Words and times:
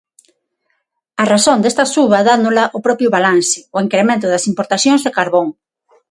A 1.21 1.23
razón 1.33 1.57
desta 1.61 1.85
suba 1.93 2.25
dánola 2.29 2.63
o 2.77 2.79
propio 2.85 3.09
balance: 3.17 3.59
o 3.75 3.77
incremento 3.85 4.25
das 4.29 4.47
importacións 4.51 5.01
de 5.03 5.15
carbón. 5.17 5.47